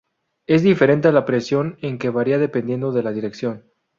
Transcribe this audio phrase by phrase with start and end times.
[0.47, 3.65] Es diferente a la presión en que varía dependiendo de la dirección.